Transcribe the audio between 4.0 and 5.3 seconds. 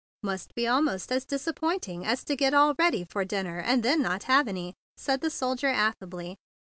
not have any," said the